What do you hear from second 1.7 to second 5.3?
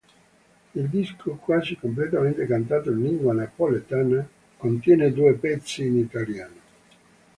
completamente cantato in lingua napoletana contiene